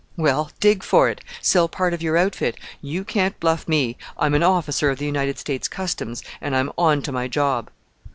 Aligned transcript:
"Well, 0.17 0.49
dig 0.59 0.81
for 0.81 1.09
it; 1.09 1.21
sell 1.43 1.67
part 1.69 1.93
of 1.93 2.01
your 2.01 2.17
outfit. 2.17 2.57
You 2.81 3.03
can't 3.03 3.39
bluff 3.39 3.67
me. 3.67 3.97
I'm 4.17 4.33
an 4.33 4.41
officer 4.41 4.89
of 4.89 4.97
the 4.97 5.05
United 5.05 5.37
States 5.37 5.67
Customs, 5.67 6.23
and 6.41 6.55
I'm 6.55 6.71
on 6.75 7.03
to 7.03 7.11
my 7.11 7.27
job." 7.27 7.69